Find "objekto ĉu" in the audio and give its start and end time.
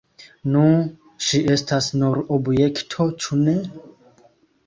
2.37-3.37